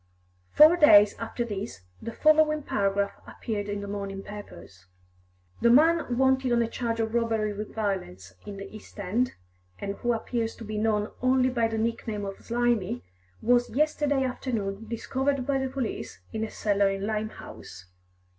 Four 0.49 0.77
days 0.77 1.13
after 1.19 1.45
this 1.45 1.81
the 2.01 2.11
following 2.11 2.63
paragraph 2.63 3.11
appeared 3.27 3.69
in 3.69 3.81
the 3.81 3.87
morning 3.87 4.23
papers: 4.23 4.87
"The 5.61 5.69
man 5.69 6.17
wanted 6.17 6.51
on 6.51 6.63
a 6.63 6.67
charge 6.67 6.99
of 6.99 7.13
robbery 7.13 7.53
with 7.53 7.75
violence 7.75 8.33
in 8.43 8.57
the 8.57 8.67
East 8.75 8.99
End, 8.99 9.35
and 9.77 9.97
who 9.97 10.13
appears 10.13 10.55
to 10.55 10.63
be 10.63 10.79
known 10.79 11.11
only 11.21 11.49
by 11.51 11.67
the 11.67 11.77
nickname 11.77 12.25
of 12.25 12.43
Slimy, 12.43 13.03
was 13.43 13.69
yesterday 13.69 14.23
afternoon 14.23 14.87
discovered 14.87 15.45
by 15.45 15.59
the 15.59 15.69
police 15.69 16.19
in 16.33 16.43
a 16.43 16.49
cellar 16.49 16.89
in 16.89 17.05
Limehouse. 17.05 17.85